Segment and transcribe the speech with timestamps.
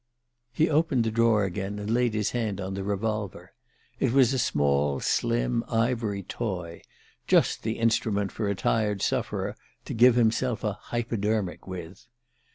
[0.51, 3.53] He opened the drawer again and laid his hand on the revolver.
[3.99, 6.81] It was a small slim ivory toy
[7.27, 12.07] just the instrument for a tired sufferer to give himself a "hypodermic" with.